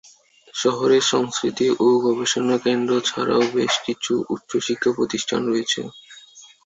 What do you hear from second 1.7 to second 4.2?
ও গবেষণা কেন্দ্র ছাড়াও বেশ কিছু